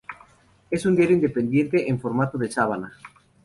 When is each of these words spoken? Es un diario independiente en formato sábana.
Es 0.71 0.87
un 0.87 0.95
diario 0.95 1.15
independiente 1.15 1.87
en 1.87 1.99
formato 2.01 2.39
sábana. 2.49 2.91